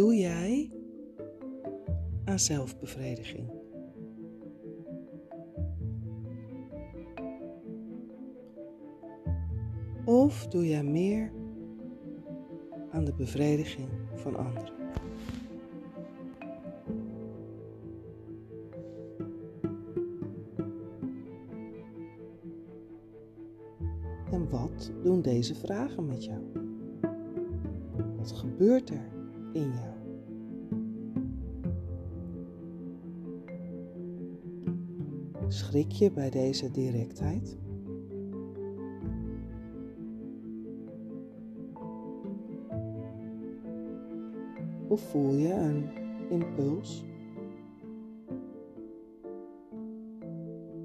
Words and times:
doe 0.00 0.16
jij 0.16 0.70
aan 2.24 2.38
zelfbevrediging? 2.38 3.50
Of 10.04 10.46
doe 10.46 10.66
jij 10.68 10.82
meer 10.82 11.32
aan 12.90 13.04
de 13.04 13.12
bevrediging 13.12 13.88
van 14.14 14.36
anderen? 14.36 14.72
En 24.32 24.50
wat 24.50 24.90
doen 25.02 25.22
deze 25.22 25.54
vragen 25.54 26.06
met 26.06 26.24
jou? 26.24 26.40
Wat 28.16 28.32
gebeurt 28.32 28.90
er 28.90 29.19
in 29.52 29.70
jou? 29.72 30.00
Schrik 35.48 35.90
je 35.92 36.10
bij 36.10 36.30
deze 36.30 36.70
directheid? 36.70 37.58
Of 44.88 45.00
voel 45.00 45.32
je 45.32 45.52
een 45.52 45.88
impuls? 46.28 47.04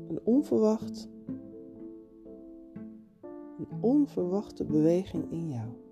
Een 0.07 0.19
onverwacht, 0.23 1.09
een 3.57 3.67
onverwachte 3.81 4.65
beweging 4.65 5.31
in 5.31 5.49
jou. 5.49 5.84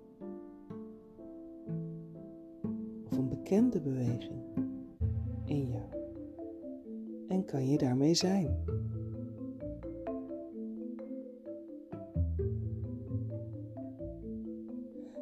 Bekende 3.44 3.80
beweging 3.80 4.42
in 5.44 5.68
jou. 5.68 5.82
En 7.28 7.44
kan 7.44 7.68
je 7.68 7.78
daarmee 7.78 8.14
zijn? 8.14 8.64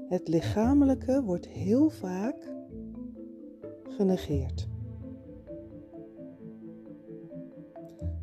Het 0.08 0.28
lichamelijke 0.28 1.22
wordt 1.22 1.48
heel 1.48 1.90
vaak 1.90 2.54
genegeerd. 3.82 4.68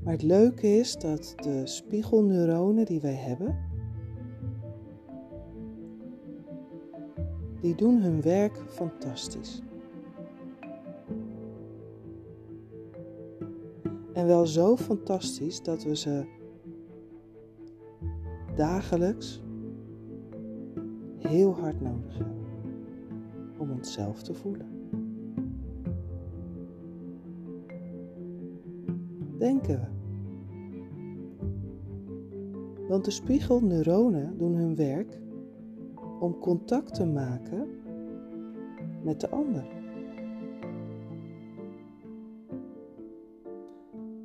Maar 0.04 0.14
het 0.14 0.24
leuke 0.24 0.68
is 0.68 0.96
dat 0.96 1.34
de 1.36 1.62
spiegelneuronen 1.68 2.86
die 2.86 3.02
wij 3.02 3.16
hebben, 3.16 3.58
die 7.62 7.76
doen 7.76 8.02
hun 8.02 8.22
werk 8.22 8.58
fantastisch. 8.68 9.62
En 14.20 14.28
wel 14.28 14.48
zo 14.48 14.78
fantastisch 14.78 15.64
dat 15.64 15.84
we 15.84 15.96
ze 15.96 16.26
dagelijks 18.56 19.42
heel 21.18 21.56
hard 21.56 21.82
nodig 21.82 22.18
hebben 22.18 22.38
om 23.58 23.72
onszelf 23.72 24.24
te 24.24 24.34
voelen. 24.34 24.68
denken 29.38 29.80
we. 29.80 29.88
Want 32.88 33.06
de 33.06 33.12
spiegelneuronen 33.12 34.38
doen 34.38 34.56
hun 34.56 34.76
werk 34.76 35.20
om 36.20 36.40
contact 36.40 36.94
te 36.94 37.06
maken 37.06 37.68
met 39.04 39.20
de 39.22 39.30
ander. 39.30 39.79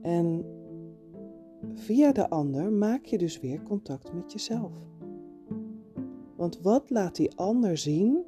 En 0.05 0.45
via 1.73 2.13
de 2.13 2.29
ander 2.29 2.73
maak 2.73 3.05
je 3.05 3.19
dus 3.19 3.41
weer 3.41 3.63
contact 3.63 4.13
met 4.13 4.33
jezelf. 4.33 4.73
Want 6.37 6.61
wat 6.61 6.91
laat 6.91 7.17
die 7.17 7.37
ander 7.37 7.77
zien 7.77 8.25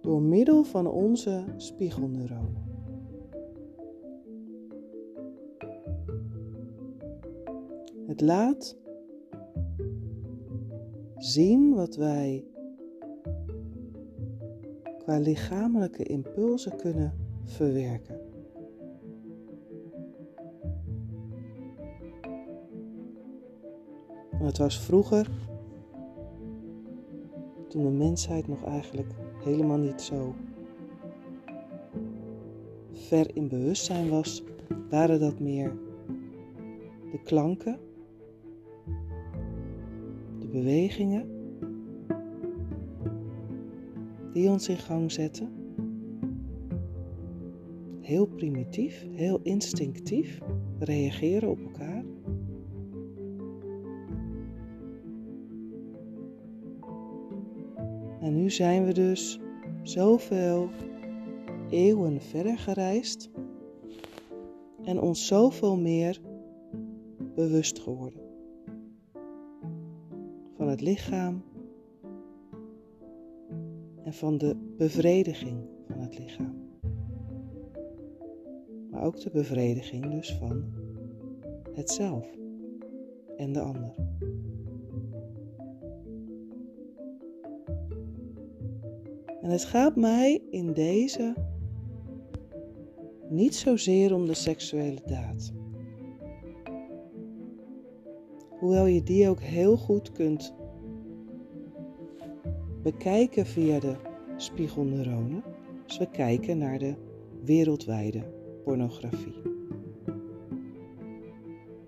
door 0.00 0.22
middel 0.22 0.64
van 0.64 0.86
onze 0.86 1.44
spiegelneuronen? 1.56 2.70
Het 8.06 8.20
laat 8.20 8.76
zien 11.16 11.74
wat 11.74 11.96
wij 11.96 12.44
qua 14.98 15.18
lichamelijke 15.18 16.02
impulsen 16.04 16.76
kunnen 16.76 17.12
verwerken. 17.44 18.21
Het 24.44 24.58
was 24.58 24.80
vroeger, 24.80 25.30
toen 27.68 27.82
de 27.82 27.90
mensheid 27.90 28.48
nog 28.48 28.64
eigenlijk 28.64 29.12
helemaal 29.44 29.78
niet 29.78 30.00
zo 30.00 30.34
ver 32.92 33.36
in 33.36 33.48
bewustzijn 33.48 34.08
was, 34.08 34.42
waren 34.90 35.20
dat 35.20 35.40
meer 35.40 35.72
de 37.10 37.22
klanken 37.24 37.78
bewegingen 40.52 41.26
die 44.32 44.48
ons 44.48 44.68
in 44.68 44.78
gang 44.78 45.12
zetten. 45.12 45.48
Heel 48.00 48.26
primitief, 48.26 49.06
heel 49.10 49.40
instinctief 49.42 50.38
reageren 50.78 51.50
op 51.50 51.58
elkaar. 51.62 52.01
En 58.32 58.38
nu 58.38 58.50
zijn 58.50 58.84
we 58.84 58.92
dus 58.92 59.38
zoveel 59.82 60.68
eeuwen 61.70 62.20
verder 62.20 62.58
gereisd 62.58 63.30
en 64.84 65.00
ons 65.00 65.26
zoveel 65.26 65.76
meer 65.76 66.20
bewust 67.34 67.78
geworden 67.78 68.20
van 70.56 70.68
het 70.68 70.80
lichaam 70.80 71.42
en 74.02 74.12
van 74.12 74.38
de 74.38 74.56
bevrediging 74.76 75.56
van 75.88 76.00
het 76.00 76.18
lichaam. 76.18 76.54
Maar 78.90 79.02
ook 79.02 79.20
de 79.20 79.30
bevrediging 79.30 80.10
dus 80.10 80.36
van 80.36 80.64
het 81.72 81.90
zelf 81.90 82.28
en 83.36 83.52
de 83.52 83.60
ander. 83.60 83.94
En 89.42 89.50
het 89.50 89.64
gaat 89.64 89.96
mij 89.96 90.42
in 90.50 90.72
deze 90.72 91.34
niet 93.28 93.54
zozeer 93.54 94.14
om 94.14 94.26
de 94.26 94.34
seksuele 94.34 95.00
daad 95.06 95.52
hoewel 98.62 98.86
je 98.86 99.02
die 99.02 99.28
ook 99.28 99.40
heel 99.40 99.76
goed 99.76 100.12
kunt 100.12 100.54
bekijken 102.82 103.46
via 103.46 103.80
de 103.80 103.94
spiegelneuronen 104.36 105.42
als 105.84 105.98
we 105.98 106.10
kijken 106.10 106.58
naar 106.58 106.78
de 106.78 106.94
wereldwijde 107.44 108.22
pornografie. 108.64 109.42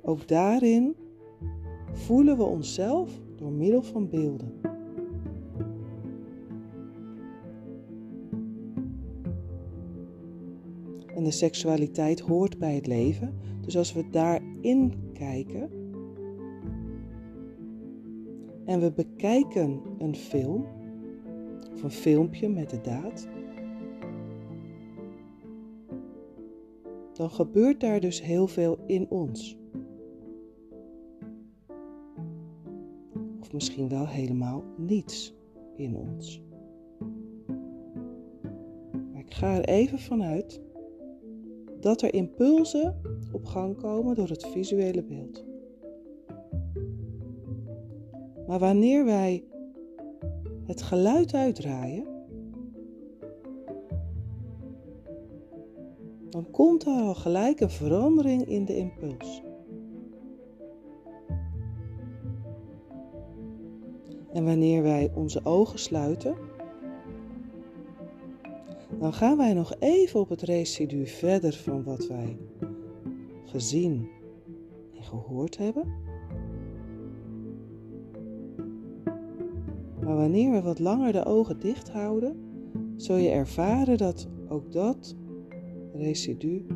Ook 0.03 0.29
daarin 0.29 0.97
voelen 1.93 2.37
we 2.37 2.45
onszelf 2.45 3.21
door 3.37 3.53
middel 3.53 3.83
van 3.83 4.09
beelden. 4.09 4.61
En 11.25 11.31
de 11.31 11.37
seksualiteit 11.37 12.21
hoort 12.21 12.59
bij 12.59 12.75
het 12.75 12.87
leven, 12.87 13.35
dus 13.61 13.77
als 13.77 13.93
we 13.93 14.09
daarin 14.11 14.93
kijken, 15.13 15.71
en 18.65 18.81
we 18.81 18.93
bekijken 18.93 19.81
een 19.99 20.15
film 20.15 20.67
of 21.73 21.83
een 21.83 21.91
filmpje 21.91 22.49
met 22.49 22.71
de 22.71 22.81
daad, 22.81 23.29
dan 27.13 27.31
gebeurt 27.31 27.81
daar 27.81 28.01
dus 28.01 28.23
heel 28.23 28.47
veel 28.47 28.79
in 28.87 29.11
ons. 29.11 29.59
Of 33.41 33.53
misschien 33.53 33.89
wel 33.89 34.07
helemaal 34.07 34.65
niets 34.77 35.35
in 35.77 35.97
ons. 35.97 36.43
Maar 39.13 39.21
ik 39.21 39.35
ga 39.35 39.57
er 39.57 39.65
even 39.65 39.99
vanuit 39.99 40.64
dat 41.85 42.03
er 42.03 42.15
impulsen 42.15 43.01
op 43.33 43.45
gang 43.45 43.77
komen 43.77 44.15
door 44.15 44.29
het 44.29 44.47
visuele 44.47 45.03
beeld. 45.03 45.45
Maar 48.47 48.59
wanneer 48.59 49.05
wij 49.05 49.45
het 50.67 50.83
geluid 50.83 51.35
uitdraaien 51.35 52.07
dan 56.31 56.51
komt 56.51 56.87
er 56.87 56.93
al 56.93 57.15
gelijk 57.15 57.61
een 57.61 57.71
verandering 57.71 58.49
in 58.49 58.65
de 58.65 58.77
impuls. 58.77 59.43
En 64.33 64.45
wanneer 64.45 64.83
wij 64.83 65.11
onze 65.15 65.41
ogen 65.45 65.79
sluiten, 65.79 66.35
dan 69.05 69.13
gaan 69.13 69.37
wij 69.37 69.55
nog 69.55 69.75
even 69.79 70.21
op 70.21 70.29
het 70.29 70.43
residu 70.43 71.07
verder 71.07 71.53
van 71.53 71.83
wat 71.83 72.07
wij 72.07 72.37
gezien 73.45 74.09
en 74.97 75.05
gehoord 75.05 75.57
hebben. 75.57 75.85
Maar 80.01 80.17
wanneer 80.17 80.53
we 80.53 80.63
wat 80.63 80.79
langer 80.79 81.13
de 81.13 81.25
ogen 81.25 81.61
dicht 81.61 81.91
houden, 81.91 82.37
zul 82.97 83.17
je 83.17 83.29
ervaren 83.29 83.99
dat 83.99 84.29
ook 84.49 84.73
dat 84.73 85.17
residu 85.93 86.67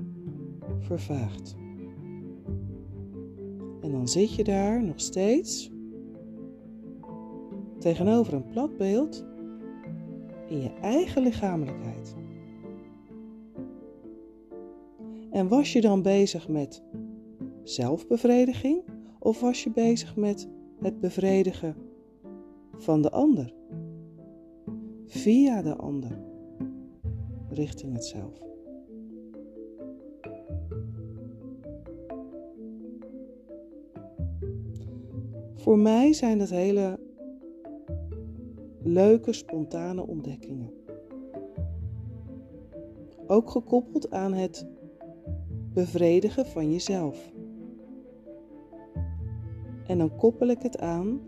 vervaagt. 0.79 1.57
En 3.81 3.91
dan 3.91 4.09
zit 4.09 4.35
je 4.35 4.45
daar 4.45 4.85
nog 4.85 5.01
steeds 5.01 5.71
tegenover 7.79 8.35
een 8.35 8.49
plat 8.49 8.77
beeld 8.77 9.25
in 10.49 10.61
je 10.61 10.73
eigen 10.81 11.23
lichamelijkheid. 11.23 12.15
En 15.31 15.49
was 15.49 15.73
je 15.73 15.81
dan 15.81 16.03
bezig 16.03 16.49
met 16.49 16.83
zelfbevrediging 17.63 18.83
of 19.19 19.41
was 19.41 19.65
je 19.65 19.71
bezig 19.71 20.17
met 20.17 20.49
het 20.81 21.01
bevredigen 21.01 21.77
van 22.77 23.03
de 23.03 23.11
ander? 23.11 23.55
Via 25.07 25.63
de 25.63 25.77
ander 25.77 26.19
richting 27.49 27.93
het 27.93 28.05
zelf. 28.05 28.47
Voor 35.55 35.79
mij 35.79 36.13
zijn 36.13 36.39
dat 36.39 36.51
hele 36.51 37.08
leuke, 38.93 39.33
spontane 39.33 40.07
ontdekkingen. 40.07 40.71
Ook 43.27 43.51
gekoppeld 43.51 44.11
aan 44.11 44.33
het 44.33 44.67
bevredigen 45.73 46.47
van 46.47 46.73
jezelf. 46.73 47.33
En 49.87 49.99
dan 49.99 50.17
koppel 50.17 50.49
ik 50.49 50.63
het 50.63 50.79
aan: 50.79 51.21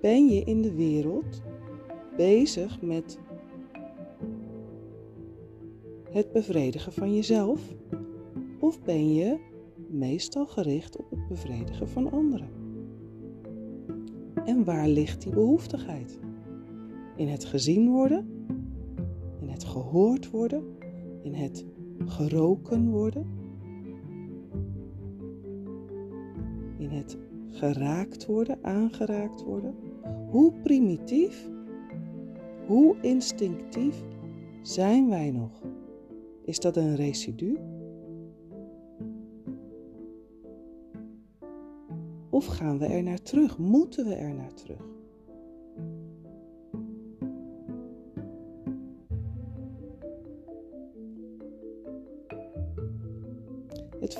ben 0.00 0.28
je 0.28 0.44
in 0.44 0.62
de 0.62 0.74
wereld 0.74 1.42
bezig 2.16 2.82
met 2.82 3.18
het 6.10 6.32
bevredigen 6.32 6.92
van 6.92 7.14
jezelf? 7.14 7.74
Of 8.58 8.82
ben 8.82 9.14
je 9.14 9.38
meestal 9.88 10.46
gericht 10.46 10.96
op 10.96 11.10
het 11.10 11.28
bevredigen 11.28 11.88
van 11.88 12.10
anderen? 12.10 12.48
En 14.44 14.64
waar 14.64 14.88
ligt 14.88 15.22
die 15.22 15.32
behoeftigheid? 15.32 16.20
In 17.22 17.28
het 17.28 17.44
gezien 17.44 17.90
worden, 17.90 18.46
in 19.40 19.48
het 19.48 19.64
gehoord 19.64 20.30
worden, 20.30 20.64
in 21.20 21.34
het 21.34 21.64
geroken 22.06 22.90
worden, 22.90 23.26
in 26.76 26.90
het 26.90 27.18
geraakt 27.48 28.26
worden, 28.26 28.58
aangeraakt 28.62 29.42
worden. 29.42 29.74
Hoe 30.30 30.52
primitief, 30.62 31.50
hoe 32.66 32.96
instinctief 33.00 34.02
zijn 34.62 35.08
wij 35.08 35.30
nog? 35.30 35.62
Is 36.44 36.58
dat 36.58 36.76
een 36.76 36.96
residu? 36.96 37.58
Of 42.30 42.46
gaan 42.46 42.78
we 42.78 42.86
er 42.86 43.02
naar 43.02 43.22
terug? 43.22 43.58
Moeten 43.58 44.06
we 44.06 44.14
er 44.14 44.34
naar 44.34 44.54
terug? 44.54 45.01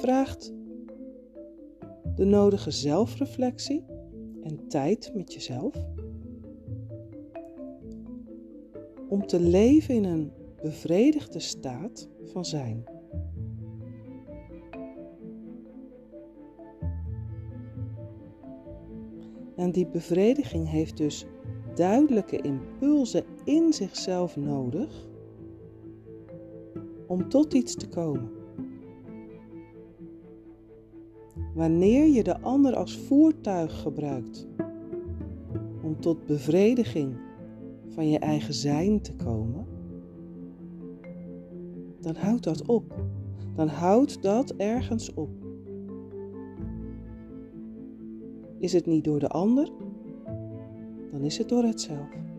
Vraagt 0.03 0.53
de 2.15 2.25
nodige 2.25 2.71
zelfreflectie 2.71 3.85
en 4.43 4.69
tijd 4.69 5.13
met 5.15 5.33
jezelf 5.33 5.75
om 9.09 9.27
te 9.27 9.41
leven 9.41 9.95
in 9.95 10.05
een 10.05 10.33
bevredigde 10.63 11.39
staat 11.39 12.09
van 12.25 12.45
zijn. 12.45 12.85
En 19.57 19.73
die 19.73 19.87
bevrediging 19.87 20.69
heeft 20.69 20.97
dus 20.97 21.27
duidelijke 21.75 22.41
impulsen 22.41 23.25
in 23.45 23.73
zichzelf 23.73 24.37
nodig 24.37 25.09
om 27.07 27.29
tot 27.29 27.55
iets 27.55 27.75
te 27.75 27.89
komen. 27.89 28.42
Wanneer 31.55 32.07
je 32.07 32.23
de 32.23 32.41
ander 32.41 32.77
als 32.77 32.99
voertuig 32.99 33.81
gebruikt 33.81 34.47
om 35.83 36.01
tot 36.01 36.27
bevrediging 36.27 37.17
van 37.89 38.11
je 38.11 38.19
eigen 38.19 38.55
zijn 38.55 39.01
te 39.01 39.15
komen, 39.15 39.67
dan 42.01 42.15
houdt 42.15 42.45
dat 42.45 42.67
op. 42.67 42.95
Dan 43.55 43.69
houdt 43.69 44.23
dat 44.23 44.55
ergens 44.57 45.15
op. 45.15 45.31
Is 48.59 48.73
het 48.73 48.87
niet 48.87 49.05
door 49.05 49.19
de 49.19 49.29
ander, 49.29 49.71
dan 51.11 51.21
is 51.21 51.39
het 51.39 51.49
door 51.49 51.63
het 51.63 51.81
zelf. 51.81 52.32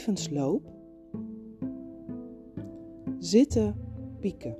Levensloop 0.00 0.70
zitten 3.18 3.74
pieken. 4.20 4.56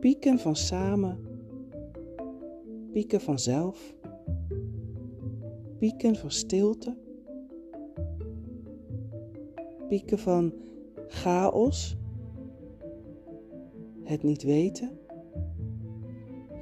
Pieken 0.00 0.38
van 0.38 0.56
samen, 0.56 1.18
pieken 2.92 3.20
van 3.20 3.38
zelf, 3.38 3.94
pieken 5.78 6.16
van 6.16 6.30
stilte, 6.30 6.96
pieken 9.88 10.18
van 10.18 10.52
chaos, 11.06 11.96
het 14.02 14.22
niet 14.22 14.42
weten, 14.42 14.98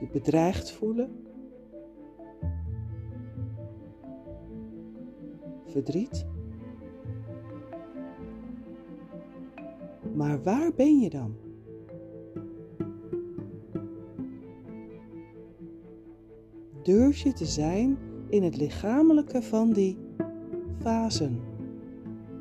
je 0.01 0.09
bedreigd 0.13 0.71
voelen, 0.71 1.11
verdriet. 5.67 6.30
Maar 10.21 10.43
waar 10.43 10.73
ben 10.77 11.01
je 11.01 11.11
dan? 11.11 11.35
Durf 16.83 17.17
je 17.17 17.33
te 17.33 17.45
zijn 17.45 17.99
in 18.29 18.43
het 18.43 18.57
lichamelijke 18.57 19.43
van 19.43 19.73
die 19.73 19.97
fasen, 20.81 21.41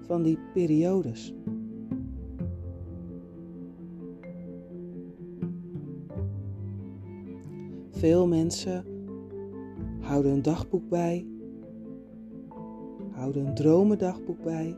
van 0.02 0.22
die 0.24 0.38
periodes? 0.54 1.34
Veel 7.92 8.28
mensen 8.28 8.86
houden 10.00 10.32
een 10.32 10.42
dagboek 10.42 10.90
bij, 10.90 11.28
houden 13.12 13.46
een 13.46 13.56
dromendagboek 13.56 14.44
bij 14.44 14.78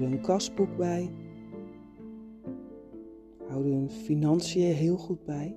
houden 0.00 0.18
een 0.18 0.26
kasboek 0.26 0.76
bij, 0.76 1.10
houden 3.48 3.72
hun 3.72 3.90
financiën 3.90 4.74
heel 4.74 4.96
goed 4.96 5.24
bij, 5.24 5.56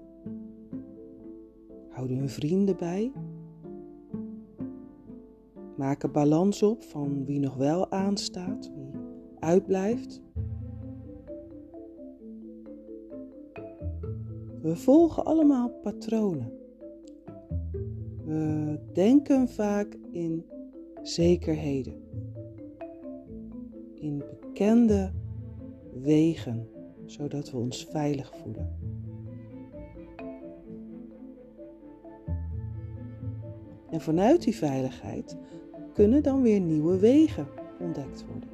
houden 1.90 2.18
hun 2.18 2.30
vrienden 2.30 2.78
bij, 2.78 3.12
maken 5.78 6.12
balans 6.12 6.64
op 6.64 6.84
van 6.84 7.26
wie 7.26 7.40
nog 7.40 7.56
wel 7.56 7.92
aanstaat, 7.92 8.72
wie 8.76 8.92
uitblijft. 9.40 10.22
We 14.62 14.76
volgen 14.76 15.26
allemaal 15.26 15.70
patronen. 15.70 16.52
We 18.26 18.80
denken 18.94 19.48
vaak 19.50 19.98
in 20.12 20.46
zekerheden 21.02 22.03
in 24.04 24.24
bekende 24.42 25.12
wegen, 25.94 26.68
zodat 27.06 27.52
we 27.52 27.58
ons 27.58 27.86
veilig 27.86 28.34
voelen. 28.44 28.76
En 33.90 34.02
vanuit 34.02 34.44
die 34.44 34.56
veiligheid 34.56 35.38
kunnen 35.94 36.24
dan 36.24 36.42
weer 36.42 36.60
nieuwe 36.60 37.00
wegen 37.00 37.48
ontdekt 37.80 38.26
worden. 38.26 38.50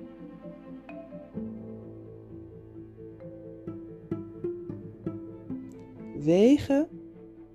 Wegen 6.17 6.87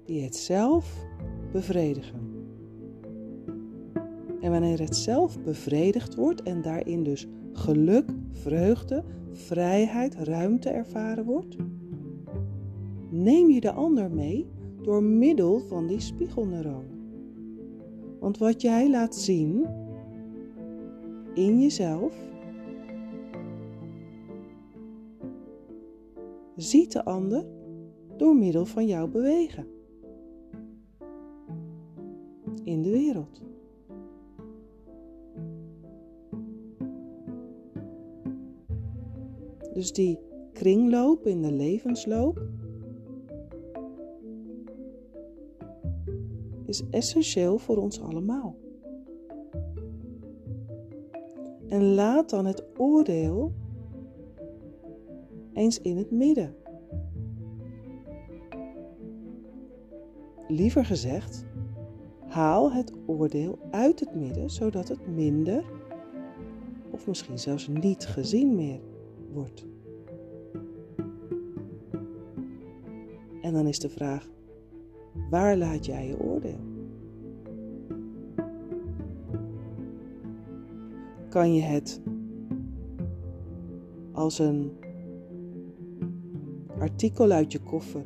die 0.04 0.22
het 0.22 0.36
zelf 0.36 1.06
bevredigen. 1.52 2.32
En 4.40 4.50
wanneer 4.50 4.80
het 4.80 4.96
zelf 4.96 5.42
bevredigd 5.42 6.14
wordt 6.14 6.42
en 6.42 6.62
daarin 6.62 7.02
dus 7.02 7.26
geluk, 7.54 8.10
vreugde, 8.30 9.04
vrijheid, 9.32 10.14
ruimte 10.14 10.68
ervaren 10.68 11.24
wordt, 11.24 11.56
neem 13.10 13.50
je 13.50 13.60
de 13.60 13.72
ander 13.72 14.10
mee 14.10 14.46
door 14.82 15.02
middel 15.02 15.60
van 15.60 15.86
die 15.86 16.00
spiegelneuronen. 16.00 16.92
Want 18.20 18.38
wat 18.38 18.60
jij 18.62 18.90
laat 18.90 19.14
zien 19.14 19.66
in 21.34 21.60
jezelf, 21.60 22.14
ziet 26.56 26.92
de 26.92 27.04
ander 27.04 27.46
door 28.16 28.36
middel 28.36 28.64
van 28.64 28.86
jouw 28.86 29.08
bewegen 29.08 29.66
in 32.64 32.82
de 32.82 32.90
wereld. 32.90 33.42
Dus 39.74 39.92
die 39.92 40.18
kringloop 40.52 41.26
in 41.26 41.42
de 41.42 41.52
levensloop 41.52 42.42
is 46.64 46.82
essentieel 46.90 47.58
voor 47.58 47.76
ons 47.76 48.00
allemaal. 48.00 48.56
En 51.68 51.94
laat 51.94 52.30
dan 52.30 52.46
het 52.46 52.64
oordeel 52.76 53.52
eens 55.52 55.80
in 55.80 55.96
het 55.96 56.10
midden. 56.10 56.54
Liever 60.48 60.84
gezegd, 60.84 61.44
haal 62.26 62.72
het 62.72 62.92
oordeel 63.06 63.58
uit 63.70 64.00
het 64.00 64.14
midden, 64.14 64.50
zodat 64.50 64.88
het 64.88 65.06
minder 65.06 65.64
of 66.90 67.06
misschien 67.06 67.38
zelfs 67.38 67.68
niet 67.68 68.06
gezien 68.06 68.54
meer 68.54 68.80
En 73.42 73.52
dan 73.52 73.66
is 73.66 73.78
de 73.78 73.88
vraag: 73.88 74.28
waar 75.30 75.56
laat 75.56 75.86
jij 75.86 76.06
je 76.06 76.20
oordeel? 76.20 76.60
Kan 81.28 81.54
je 81.54 81.62
het 81.62 82.00
als 84.12 84.38
een 84.38 84.72
artikel 86.78 87.30
uit 87.30 87.52
je 87.52 87.60
koffer 87.60 88.04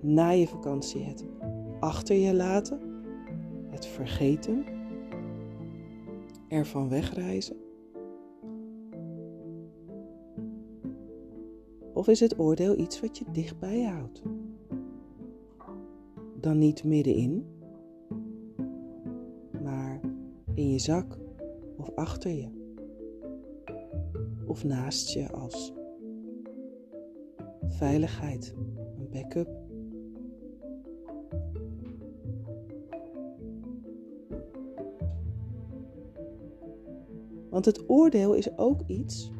na 0.00 0.30
je 0.30 0.48
vakantie 0.48 1.02
het 1.02 1.24
achter 1.80 2.16
je 2.16 2.34
laten, 2.34 2.80
het 3.68 3.86
vergeten, 3.86 4.64
ervan 6.50 6.88
wegreizen? 6.88 7.56
Of 11.92 12.08
is 12.08 12.20
het 12.20 12.38
oordeel 12.38 12.78
iets 12.78 13.00
wat 13.00 13.18
je 13.18 13.24
dichtbij 13.32 13.82
houdt? 13.82 14.22
Dan 16.40 16.58
niet 16.58 16.84
middenin, 16.84 17.46
maar 19.62 20.00
in 20.54 20.70
je 20.70 20.78
zak 20.78 21.18
of 21.76 21.90
achter 21.94 22.30
je 22.30 22.58
of 24.46 24.64
naast 24.64 25.12
je 25.12 25.30
als 25.30 25.72
veiligheid, 27.68 28.54
een 28.98 29.08
backup. 29.10 29.59
Want 37.60 37.76
het 37.76 37.88
oordeel 37.90 38.34
is 38.34 38.58
ook 38.58 38.80
iets 38.86 39.30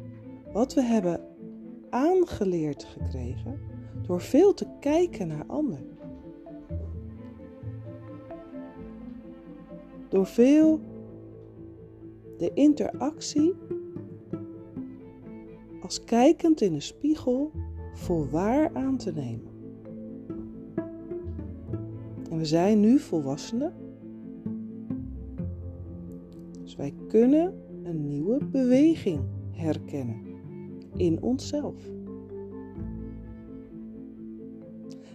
wat 0.53 0.73
we 0.73 0.81
hebben 0.81 1.19
aangeleerd 1.89 2.83
gekregen 2.83 3.59
door 4.07 4.21
veel 4.21 4.53
te 4.53 4.65
kijken 4.79 5.27
naar 5.27 5.45
anderen. 5.45 5.97
Door 10.09 10.25
veel 10.25 10.79
de 12.37 12.51
interactie 12.53 13.53
als 15.81 16.03
kijkend 16.03 16.61
in 16.61 16.73
een 16.73 16.81
spiegel 16.81 17.51
voor 17.93 18.29
waar 18.29 18.73
aan 18.73 18.97
te 18.97 19.11
nemen. 19.11 19.51
En 22.29 22.37
we 22.37 22.45
zijn 22.45 22.79
nu 22.79 22.99
volwassenen. 22.99 23.73
Dus 26.61 26.75
wij 26.75 26.93
kunnen 27.07 27.60
een 27.83 28.07
nieuwe 28.07 28.45
beweging 28.45 29.21
herkennen 29.51 30.21
in 30.95 31.21
onszelf. 31.21 31.75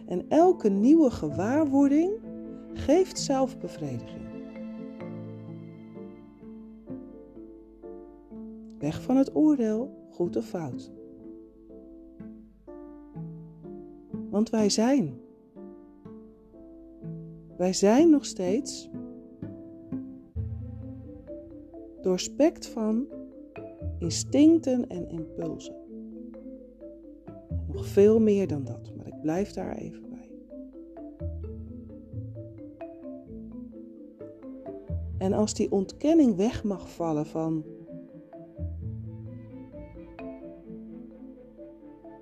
En 0.06 0.28
elke 0.28 0.68
nieuwe 0.68 1.10
gewaarwording 1.10 2.12
geeft 2.72 3.18
zelfbevrediging. 3.18 4.24
Weg 8.78 9.02
van 9.02 9.16
het 9.16 9.34
oordeel, 9.34 9.90
goed 10.10 10.36
of 10.36 10.44
fout. 10.44 10.92
Want 14.30 14.50
wij 14.50 14.68
zijn. 14.68 15.20
Wij 17.56 17.72
zijn 17.72 18.10
nog 18.10 18.24
steeds 18.24 18.90
doorspekt 22.06 22.66
van 22.66 23.06
instincten 23.98 24.88
en 24.88 25.08
impulsen. 25.08 25.76
Nog 27.72 27.86
veel 27.86 28.20
meer 28.20 28.48
dan 28.48 28.64
dat, 28.64 28.92
maar 28.96 29.06
ik 29.06 29.20
blijf 29.20 29.50
daar 29.50 29.76
even 29.76 30.08
bij. 30.10 30.30
En 35.18 35.32
als 35.32 35.54
die 35.54 35.72
ontkenning 35.72 36.36
weg 36.36 36.64
mag 36.64 36.90
vallen 36.90 37.26
van 37.26 37.64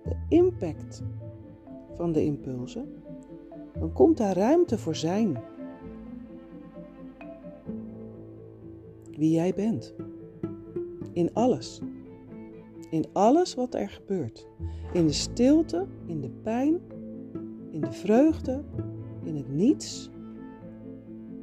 de 0.05 0.17
impact 0.29 1.03
van 1.95 2.13
de 2.13 2.25
impulsen, 2.25 2.95
dan 3.79 3.93
komt 3.93 4.17
daar 4.17 4.37
ruimte 4.37 4.79
voor 4.79 4.97
zijn. 4.97 5.39
Wie 9.17 9.31
jij 9.31 9.55
bent. 9.55 9.95
In 11.13 11.33
alles. 11.33 11.81
In 12.91 13.05
alles 13.13 13.55
wat 13.55 13.75
er 13.75 13.89
gebeurt. 13.89 14.47
In 14.93 15.07
de 15.07 15.13
stilte, 15.13 15.87
in 16.07 16.21
de 16.21 16.31
pijn, 16.43 16.81
in 17.71 17.81
de 17.81 17.93
vreugde, 17.93 18.63
in 19.23 19.37
het 19.37 19.53
niets, 19.55 20.11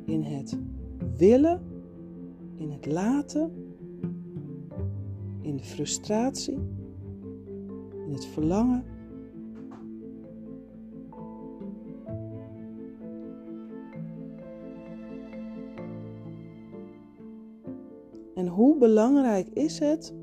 in 0.05 0.21
het 0.21 0.57
willen, 1.17 1.61
in 2.55 2.71
het 2.71 2.85
laten, 2.85 3.51
in 5.41 5.55
de 5.55 5.63
frustratie, 5.63 6.57
in 8.05 8.13
het 8.13 8.25
verlangen. 8.25 8.83
En 18.41 18.47
hoe 18.47 18.77
belangrijk 18.77 19.47
is 19.47 19.79
het 19.79 20.13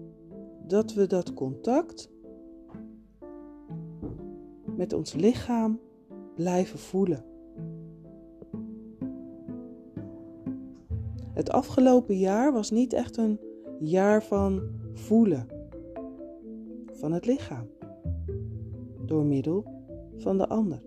dat 0.66 0.94
we 0.94 1.06
dat 1.06 1.34
contact 1.34 2.10
met 4.76 4.92
ons 4.92 5.12
lichaam 5.12 5.80
blijven 6.34 6.78
voelen. 6.78 7.24
Het 11.32 11.50
afgelopen 11.50 12.18
jaar 12.18 12.52
was 12.52 12.70
niet 12.70 12.92
echt 12.92 13.16
een 13.16 13.40
jaar 13.80 14.22
van 14.22 14.62
voelen 14.92 15.46
van 16.92 17.12
het 17.12 17.26
lichaam 17.26 17.66
door 19.04 19.24
middel 19.24 19.64
van 20.16 20.38
de 20.38 20.48
ander. 20.48 20.82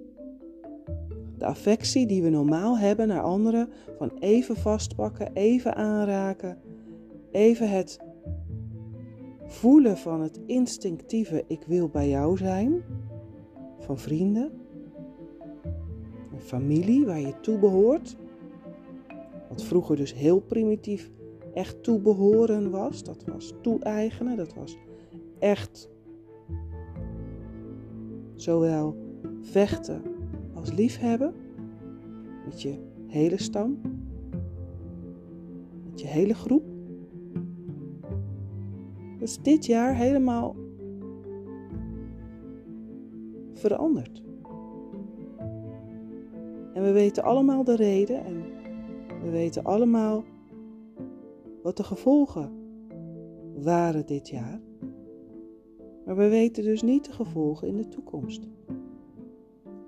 De 1.38 1.46
affectie 1.46 2.08
die 2.08 2.24
we 2.24 2.30
normaal 2.30 2.78
hebben 2.78 3.08
naar 3.08 3.24
anderen, 3.24 3.70
van 3.98 4.12
even 4.20 4.56
vastpakken, 4.56 5.34
even 5.34 5.76
aanraken, 5.76 6.58
even 7.32 7.70
het 7.70 8.00
voelen 9.46 9.98
van 9.98 10.22
het 10.22 10.40
instinctieve 10.46 11.44
ik 11.48 11.64
wil 11.68 11.90
bij 11.90 12.10
jou 12.10 12.38
zijn 12.38 12.84
van 13.80 13.98
vrienden 13.98 14.52
een 16.34 16.42
familie 16.42 17.06
waar 17.06 17.20
je 17.20 17.40
toe 17.40 17.60
behoort. 17.60 18.18
Wat 19.50 19.64
vroeger 19.64 19.96
dus 19.96 20.14
heel 20.14 20.40
primitief 20.40 21.12
echt 21.54 21.84
toebehoren 21.84 22.72
was. 22.72 23.04
Dat 23.04 23.24
was 23.24 23.54
toe-eigenen, 23.62 24.38
dat 24.38 24.54
was 24.54 24.78
echt 25.40 25.90
zowel 28.36 28.96
vechten 29.42 30.02
als 30.54 30.72
liefhebben 30.72 31.34
met 32.46 32.62
je 32.62 32.80
hele 33.08 33.42
stam, 33.42 33.82
met 35.90 36.02
je 36.02 36.08
hele 36.08 36.34
groep. 36.34 36.71
Is 39.22 39.38
dit 39.42 39.66
jaar 39.66 39.96
helemaal 39.96 40.56
veranderd. 43.54 44.24
En 46.74 46.84
we 46.84 46.92
weten 46.92 47.24
allemaal 47.24 47.64
de 47.64 47.76
reden 47.76 48.26
en 48.26 48.44
we 49.24 49.30
weten 49.30 49.64
allemaal 49.64 50.24
wat 51.64 51.78
de 51.78 51.84
gevolgen 51.84 52.52
waren 53.64 54.06
dit 54.06 54.30
jaar. 54.30 54.62
Maar 56.06 56.16
we 56.16 56.28
weten 56.30 56.64
dus 56.64 56.82
niet 56.82 57.06
de 57.06 57.12
gevolgen 57.12 57.68
in 57.68 57.78
de 57.78 57.88
toekomst. 57.88 58.48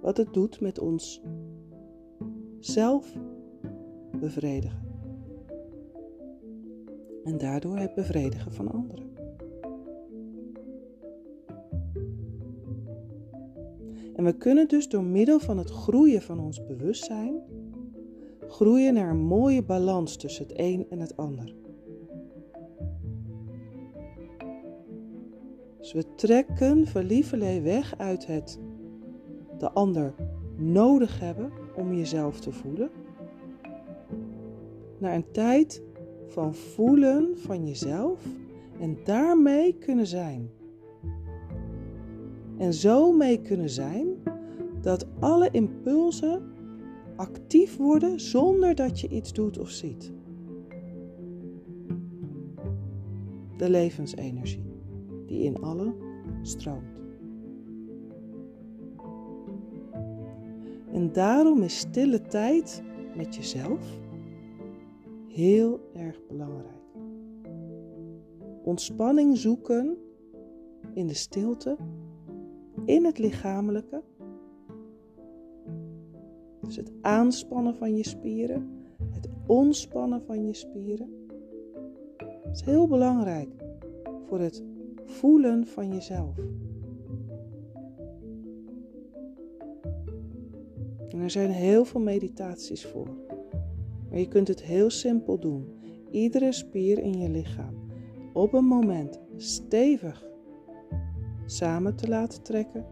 Wat 0.02 0.18
het 0.18 0.34
doet 0.34 0.62
met 0.62 0.80
ons 0.80 1.22
zelf 2.60 3.18
bevredigen. 4.20 4.82
En 7.24 7.38
daardoor 7.38 7.78
het 7.78 7.96
bevredigen 7.96 8.52
van 8.52 8.72
anderen. 8.72 9.23
En 14.16 14.24
we 14.24 14.38
kunnen 14.38 14.68
dus 14.68 14.90
door 14.90 15.04
middel 15.04 15.40
van 15.40 15.58
het 15.58 15.70
groeien 15.70 16.22
van 16.22 16.40
ons 16.40 16.66
bewustzijn 16.66 17.42
groeien 18.48 18.94
naar 18.94 19.10
een 19.10 19.26
mooie 19.26 19.64
balans 19.64 20.16
tussen 20.16 20.48
het 20.48 20.54
een 20.60 20.86
en 20.90 21.00
het 21.00 21.18
ander. 21.18 21.56
Dus 25.78 25.94
we 25.94 26.16
trekken 26.16 26.88
verlievelee 26.88 27.62
weg 27.62 27.98
uit 27.98 28.26
het 28.28 28.60
de 29.58 29.72
ander 29.72 30.14
nodig 30.56 31.20
hebben 31.20 31.52
om 31.76 31.94
jezelf 31.94 32.40
te 32.40 32.52
voelen, 32.52 32.90
naar 34.98 35.14
een 35.14 35.32
tijd 35.32 35.82
van 36.28 36.56
voelen 36.56 37.38
van 37.38 37.66
jezelf 37.66 38.26
en 38.80 38.98
daarmee 39.04 39.78
kunnen 39.78 40.08
zijn. 40.08 40.50
En 42.58 42.74
zo 42.74 43.12
mee 43.12 43.42
kunnen 43.42 43.70
zijn 43.70 44.08
dat 44.82 45.06
alle 45.20 45.50
impulsen 45.52 46.42
actief 47.16 47.78
worden 47.78 48.20
zonder 48.20 48.76
dat 48.76 49.00
je 49.00 49.08
iets 49.08 49.34
doet 49.34 49.60
of 49.60 49.70
ziet. 49.70 50.12
De 53.58 53.70
levensenergie 53.70 54.74
die 55.26 55.44
in 55.44 55.62
allen 55.62 55.96
stroomt. 56.42 57.02
En 60.92 61.12
daarom 61.12 61.62
is 61.62 61.78
stille 61.78 62.22
tijd 62.22 62.84
met 63.16 63.36
jezelf 63.36 64.00
heel 65.28 65.80
erg 65.94 66.20
belangrijk. 66.28 66.82
Ontspanning 68.64 69.38
zoeken 69.38 69.98
in 70.94 71.08
de 71.08 71.14
stilte, 71.14 71.78
in 72.86 73.06
het 73.06 73.18
lichamelijke. 73.18 74.02
Dus 76.62 76.76
het 76.76 76.92
aanspannen 77.02 77.76
van 77.76 77.96
je 77.96 78.04
spieren, 78.04 78.86
het 79.10 79.30
ontspannen 79.48 80.22
van 80.22 80.46
je 80.46 80.54
spieren. 80.54 81.10
Is 82.52 82.62
heel 82.62 82.88
belangrijk 82.88 83.50
voor 84.26 84.40
het 84.40 84.64
voelen 85.06 85.68
van 85.68 85.94
jezelf. 85.94 86.38
En 91.10 91.20
er 91.20 91.30
zijn 91.30 91.52
heel 91.52 91.86
veel 91.86 92.02
meditaties 92.02 92.86
voor. 92.86 93.08
Maar 94.10 94.20
je 94.20 94.28
kunt 94.28 94.48
het 94.48 94.62
heel 94.62 94.90
simpel 94.90 95.40
doen. 95.40 95.68
Iedere 96.12 96.52
spier 96.52 97.00
in 97.00 97.20
je 97.20 97.30
lichaam 97.30 97.84
op 98.34 98.54
een 98.54 98.66
moment 98.66 99.20
stevig 99.36 100.26
samen 101.54 101.96
te 101.96 102.08
laten 102.08 102.42
trekken. 102.42 102.86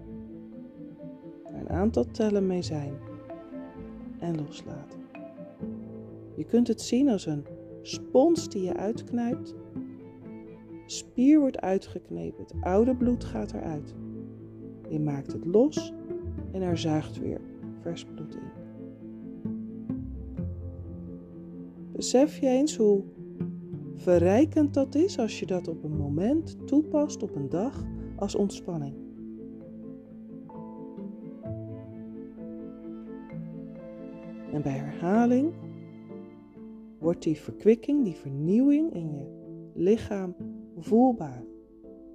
Een 1.45 1.69
aantal 1.69 2.05
tellen 2.05 2.47
mee 2.47 2.61
zijn 2.61 2.93
en 4.19 4.35
loslaten. 4.35 4.99
Je 6.35 6.43
kunt 6.43 6.67
het 6.67 6.81
zien 6.81 7.09
als 7.09 7.25
een 7.25 7.45
spons 7.81 8.49
die 8.49 8.63
je 8.63 8.73
uitknijpt 8.73 9.55
spier 10.85 11.39
wordt 11.39 11.61
uitgeknepen, 11.61 12.43
het 12.43 12.53
oude 12.61 12.95
bloed 12.95 13.23
gaat 13.23 13.53
eruit. 13.53 13.95
Je 14.89 14.99
maakt 14.99 15.31
het 15.31 15.45
los 15.45 15.93
en 16.51 16.61
er 16.61 16.77
zuigt 16.77 17.19
weer 17.19 17.41
vers 17.81 18.05
bloed 18.05 18.35
in. 18.35 18.49
Besef 21.91 22.37
je 22.37 22.47
eens 22.47 22.77
hoe 22.77 23.03
verrijkend 23.95 24.73
dat 24.73 24.95
is 24.95 25.19
als 25.19 25.39
je 25.39 25.45
dat 25.45 25.67
op 25.67 25.83
een 25.83 25.97
moment 25.97 26.67
toepast 26.67 27.23
op 27.23 27.35
een 27.35 27.49
dag 27.49 27.83
als 28.21 28.35
ontspanning. 28.35 28.95
En 34.51 34.61
bij 34.61 34.71
herhaling 34.71 35.53
wordt 36.99 37.23
die 37.23 37.37
verkwikking, 37.37 38.03
die 38.03 38.15
vernieuwing 38.15 38.93
in 38.93 39.11
je 39.13 39.25
lichaam 39.73 40.35
voelbaar. 40.77 41.43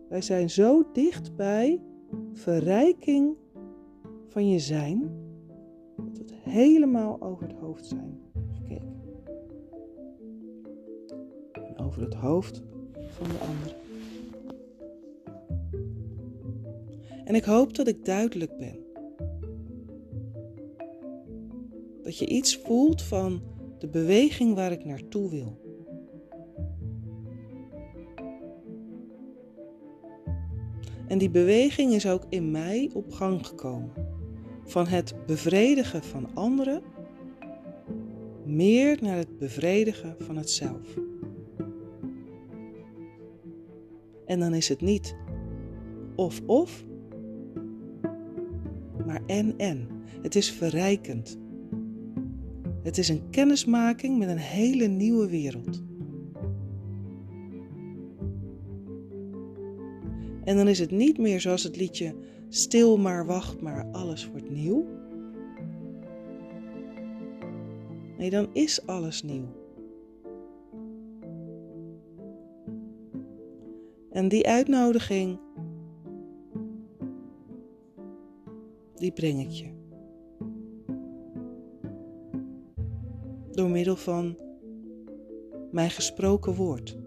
Wij 0.08 0.22
zijn 0.22 0.50
zo 0.50 0.82
dicht 0.92 1.36
bij 1.36 1.82
verrijking 2.32 3.36
van 4.28 4.48
je 4.48 4.58
zijn, 4.58 5.00
dat 5.96 6.18
we 6.18 6.18
het 6.18 6.34
helemaal 6.34 7.22
over 7.22 7.46
het 7.46 7.56
hoofd 7.58 7.86
zijn 7.86 8.20
gekeken. 8.52 8.94
En 11.52 11.78
over 11.78 12.02
het 12.02 12.14
hoofd 12.14 12.62
van 12.92 13.28
de 13.28 13.38
ander. 13.38 13.85
En 17.26 17.34
ik 17.34 17.44
hoop 17.44 17.74
dat 17.74 17.88
ik 17.88 18.04
duidelijk 18.04 18.56
ben. 18.56 18.78
Dat 22.02 22.18
je 22.18 22.26
iets 22.26 22.56
voelt 22.56 23.02
van 23.02 23.42
de 23.78 23.88
beweging 23.88 24.54
waar 24.54 24.72
ik 24.72 24.84
naartoe 24.84 25.30
wil. 25.30 25.60
En 31.08 31.18
die 31.18 31.30
beweging 31.30 31.92
is 31.92 32.08
ook 32.08 32.22
in 32.28 32.50
mij 32.50 32.90
op 32.94 33.12
gang 33.12 33.46
gekomen. 33.46 33.92
Van 34.64 34.86
het 34.86 35.14
bevredigen 35.26 36.02
van 36.02 36.34
anderen 36.34 36.82
meer 38.44 38.98
naar 39.00 39.16
het 39.16 39.38
bevredigen 39.38 40.16
van 40.18 40.36
het 40.36 40.50
zelf. 40.50 40.98
En 44.26 44.40
dan 44.40 44.54
is 44.54 44.68
het 44.68 44.80
niet 44.80 45.16
of 46.16 46.42
of, 46.46 46.85
en 49.26 49.54
en. 49.56 49.88
Het 50.22 50.34
is 50.34 50.50
verrijkend. 50.50 51.38
Het 52.82 52.98
is 52.98 53.08
een 53.08 53.30
kennismaking 53.30 54.18
met 54.18 54.28
een 54.28 54.38
hele 54.38 54.86
nieuwe 54.86 55.30
wereld. 55.30 55.84
En 60.44 60.56
dan 60.56 60.68
is 60.68 60.78
het 60.78 60.90
niet 60.90 61.18
meer 61.18 61.40
zoals 61.40 61.62
het 61.62 61.76
liedje 61.76 62.14
Stil 62.48 62.96
maar 62.96 63.26
wacht 63.26 63.60
maar, 63.60 63.86
alles 63.92 64.30
wordt 64.30 64.50
nieuw. 64.50 64.86
Nee, 68.18 68.30
dan 68.30 68.48
is 68.52 68.86
alles 68.86 69.22
nieuw. 69.22 69.48
En 74.10 74.28
die 74.28 74.46
uitnodiging, 74.46 75.38
die 78.98 79.12
breng 79.12 79.40
ik 79.40 79.50
je. 79.50 79.74
Door 83.50 83.70
middel 83.70 83.96
van 83.96 84.36
mijn 85.70 85.90
gesproken 85.90 86.54
woord. 86.54 86.98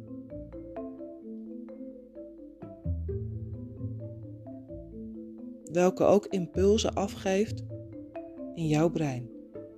welke 5.71 6.03
ook 6.03 6.25
impulsen 6.25 6.93
afgeeft 6.93 7.63
in 8.55 8.67
jouw 8.67 8.89
brein, 8.89 9.29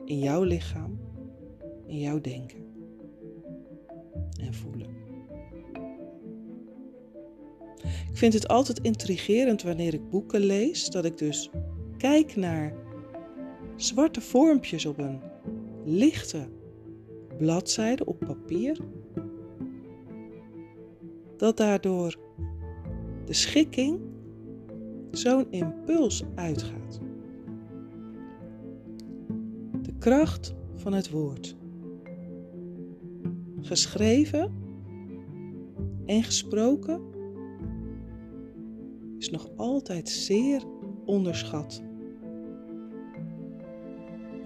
in 0.06 0.19
jouw 0.19 0.43
lichaam, 0.43 1.00
in 1.86 2.00
jouw 2.00 2.21
denken 2.21 2.65
en 4.39 4.54
voelen. 4.54 4.89
Ik 7.84 8.17
vind 8.17 8.34
het 8.34 8.47
altijd 8.47 8.80
intrigerend 8.80 9.62
wanneer 9.63 9.93
ik 9.93 10.10
boeken 10.10 10.39
lees, 10.39 10.89
dat 10.89 11.06
ik 11.06 11.17
dus 11.17 11.50
kijk 12.02 12.36
naar 12.36 12.74
zwarte 13.76 14.22
vormpjes 14.22 14.86
op 14.86 14.98
een 14.98 15.20
lichte 15.84 16.48
bladzijde 17.38 18.06
op 18.06 18.20
papier, 18.20 18.80
dat 21.38 21.58
daardoor 21.58 22.18
de 23.26 23.34
schikking 23.34 24.00
zo'n 25.12 25.52
impuls 25.52 26.24
uitgaat. 26.36 27.00
De 29.82 29.94
kracht 30.00 30.56
van 30.76 30.94
het 30.94 31.10
woord. 31.10 31.56
Geschreven 33.62 34.54
en 36.06 36.24
gesproken 36.24 37.02
is 39.18 39.30
nog 39.30 39.50
altijd 39.56 40.10
zeer 40.10 40.64
onderschat. 41.06 41.90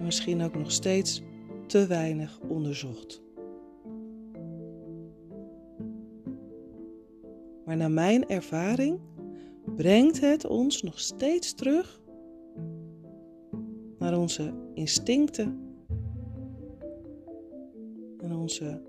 En 0.06 0.12
misschien 0.12 0.42
ook 0.42 0.56
nog 0.56 0.72
steeds 0.72 1.22
te 1.66 1.86
weinig 1.86 2.40
onderzocht. 2.48 3.22
Maar 7.64 7.76
naar 7.76 7.90
mijn 7.90 8.28
ervaring 8.28 9.00
brengt 9.76 10.20
het 10.20 10.46
ons 10.46 10.82
nog 10.82 11.00
steeds 11.00 11.54
terug 11.54 12.00
naar 13.98 14.18
onze 14.18 14.52
instincten 14.74 15.76
en 18.18 18.32
onze 18.32 18.82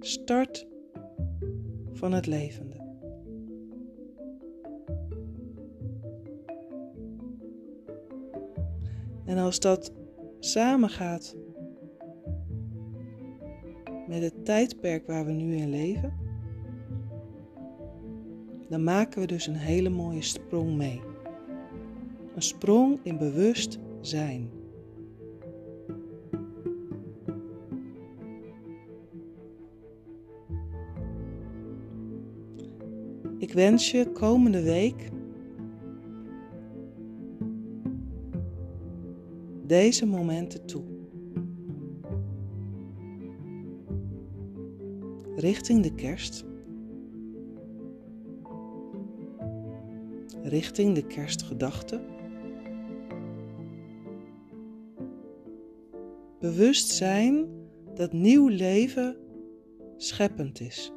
start 0.00 0.66
van 1.92 2.12
het 2.12 2.26
levende. 2.26 2.69
En 9.30 9.38
als 9.38 9.60
dat 9.60 9.92
samengaat 10.38 11.36
met 14.08 14.22
het 14.22 14.44
tijdperk 14.44 15.06
waar 15.06 15.26
we 15.26 15.32
nu 15.32 15.56
in 15.56 15.70
leven, 15.70 16.12
dan 18.68 18.84
maken 18.84 19.20
we 19.20 19.26
dus 19.26 19.46
een 19.46 19.56
hele 19.56 19.88
mooie 19.88 20.22
sprong 20.22 20.76
mee. 20.76 21.00
Een 22.34 22.42
sprong 22.42 22.98
in 23.02 23.18
bewustzijn. 23.18 24.50
Ik 33.38 33.52
wens 33.52 33.90
je 33.90 34.12
komende 34.12 34.62
week 34.62 35.10
deze 39.70 40.06
momenten 40.06 40.66
toe. 40.66 40.82
Richting 45.36 45.82
de 45.82 45.94
kerst. 45.94 46.44
Richting 50.42 50.94
de 50.94 51.06
kerstgedachte. 51.06 52.00
Bewust 56.40 56.88
zijn 56.88 57.46
dat 57.94 58.12
nieuw 58.12 58.48
leven 58.48 59.16
scheppend 59.96 60.60
is. 60.60 60.92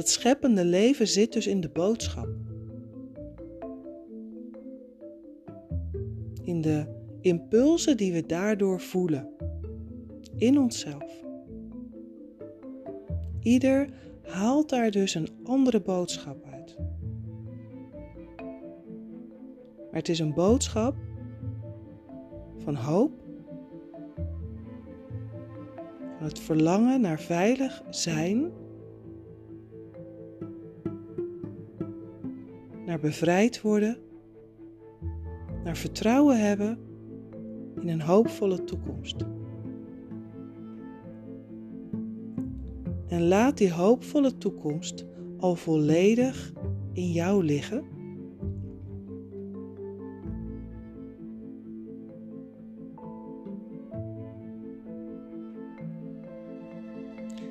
Dat 0.00 0.08
scheppende 0.08 0.64
leven 0.64 1.08
zit 1.08 1.32
dus 1.32 1.46
in 1.46 1.60
de 1.60 1.68
boodschap. 1.68 2.28
In 6.42 6.60
de 6.60 6.86
impulsen 7.20 7.96
die 7.96 8.12
we 8.12 8.26
daardoor 8.26 8.80
voelen. 8.80 9.28
In 10.36 10.58
onszelf. 10.58 11.24
Ieder 13.40 13.88
haalt 14.22 14.68
daar 14.68 14.90
dus 14.90 15.14
een 15.14 15.28
andere 15.44 15.80
boodschap 15.80 16.44
uit. 16.52 16.76
Maar 19.76 19.98
het 20.00 20.08
is 20.08 20.18
een 20.18 20.34
boodschap 20.34 20.96
van 22.58 22.74
hoop, 22.74 23.12
van 26.16 26.26
het 26.26 26.38
verlangen 26.38 27.00
naar 27.00 27.20
veilig 27.20 27.82
zijn 27.90 28.59
bevrijd 33.00 33.60
worden, 33.60 33.96
naar 35.64 35.76
vertrouwen 35.76 36.40
hebben 36.40 36.78
in 37.80 37.88
een 37.88 38.00
hoopvolle 38.00 38.64
toekomst. 38.64 39.16
En 43.08 43.28
laat 43.28 43.58
die 43.58 43.72
hoopvolle 43.72 44.38
toekomst 44.38 45.06
al 45.38 45.54
volledig 45.54 46.52
in 46.92 47.12
jou 47.12 47.44
liggen. 47.44 47.84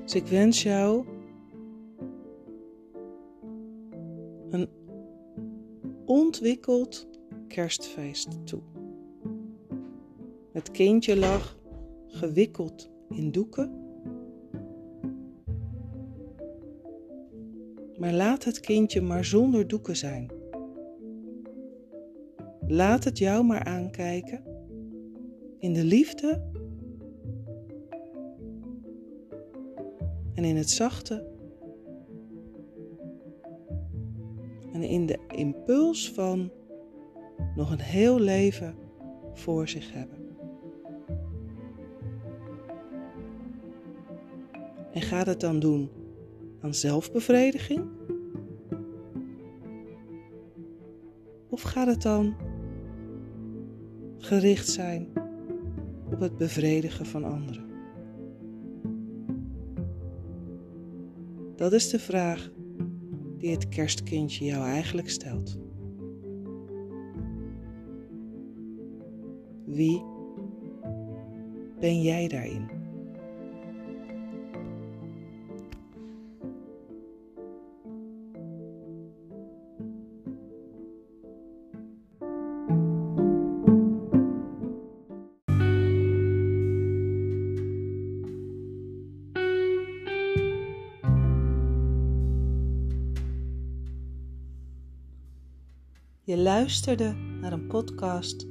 Dus 0.03 0.21
ik 0.21 0.27
wens 0.27 0.63
jou 0.63 1.05
ontwikkeld 6.39 7.08
kerstfeest 7.47 8.45
toe. 8.45 8.62
Het 10.52 10.71
kindje 10.71 11.17
lag 11.17 11.58
gewikkeld 12.08 12.89
in 13.10 13.32
doeken. 13.32 13.71
Maar 17.97 18.13
laat 18.13 18.43
het 18.43 18.60
kindje 18.60 19.02
maar 19.02 19.25
zonder 19.25 19.67
doeken 19.67 19.97
zijn. 19.97 20.32
Laat 22.67 23.04
het 23.04 23.17
jou 23.17 23.43
maar 23.43 23.63
aankijken 23.63 24.43
in 25.58 25.73
de 25.73 25.84
liefde 25.84 26.41
en 30.34 30.43
in 30.43 30.56
het 30.56 30.69
zachte 30.69 31.38
en 34.80 34.89
in 34.89 35.06
de 35.06 35.20
impuls 35.28 36.12
van 36.12 36.52
nog 37.56 37.72
een 37.72 37.82
heel 37.82 38.20
leven 38.20 38.76
voor 39.34 39.68
zich 39.68 39.94
hebben. 39.94 40.18
En 44.92 45.02
gaat 45.02 45.26
het 45.26 45.39
dan 45.39 45.60
doen 45.60 45.89
aan 46.62 46.74
zelfbevrediging? 46.74 47.86
Of 51.50 51.62
gaat 51.62 51.88
het 51.88 52.02
dan 52.02 52.36
gericht 54.18 54.68
zijn 54.68 55.08
op 56.12 56.20
het 56.20 56.38
bevredigen 56.38 57.06
van 57.06 57.24
anderen? 57.24 57.68
Dat 61.56 61.74
is 61.74 61.89
de 61.89 62.00
vraag 62.00 62.52
die 63.39 63.52
het 63.52 63.69
kerstkindje 63.69 64.45
jou 64.45 64.65
eigenlijk 64.65 65.10
stelt. 65.10 65.58
Wie 69.65 70.04
ben 71.80 72.02
jij 72.02 72.28
daarin? 72.28 72.79
Luisterde 96.60 97.15
naar 97.41 97.52
een 97.52 97.67
podcast 97.67 98.48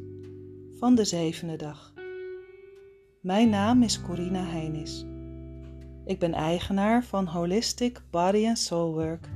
van 0.79 0.95
de 0.95 1.05
zevende 1.05 1.57
dag. 1.57 1.95
Mijn 3.21 3.49
naam 3.49 3.83
is 3.83 4.01
Corina 4.01 4.45
Heinis. 4.45 5.05
Ik 6.05 6.19
ben 6.19 6.33
eigenaar 6.33 7.05
van 7.05 7.27
Holistic 7.27 8.03
Body 8.11 8.47
and 8.47 8.59
Soul 8.59 8.93
Work, 8.93 9.29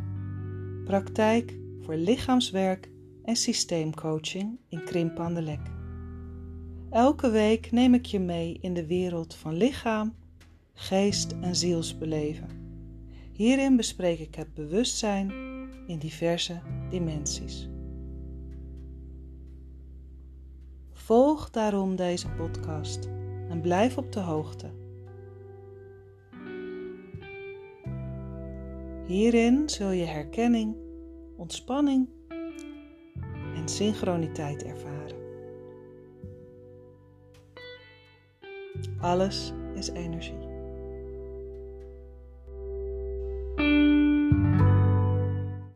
praktijk 0.84 1.58
voor 1.80 1.94
lichaamswerk 1.94 2.90
en 3.24 3.36
systeemcoaching 3.36 4.58
in 4.68 4.84
Krimp. 4.84 5.20
Elke 6.90 7.30
week 7.30 7.70
neem 7.70 7.94
ik 7.94 8.06
je 8.06 8.20
mee 8.20 8.58
in 8.60 8.74
de 8.74 8.86
wereld 8.86 9.34
van 9.34 9.56
lichaam, 9.56 10.14
geest 10.74 11.34
en 11.40 11.56
zielsbeleven. 11.56 12.48
Hierin 13.32 13.76
bespreek 13.76 14.18
ik 14.18 14.34
het 14.34 14.54
bewustzijn 14.54 15.32
in 15.86 15.98
diverse 15.98 16.60
dimensies. 16.90 17.70
Volg 21.12 21.50
daarom 21.50 21.96
deze 21.96 22.28
podcast 22.28 23.08
en 23.48 23.60
blijf 23.60 23.96
op 23.96 24.12
de 24.12 24.20
hoogte. 24.20 24.70
Hierin 29.06 29.68
zul 29.68 29.90
je 29.90 30.04
herkenning, 30.04 30.76
ontspanning 31.36 32.08
en 33.54 33.68
synchroniteit 33.68 34.64
ervaren. 34.64 35.16
Alles 39.00 39.52
is 39.74 39.88
energie. 39.88 40.41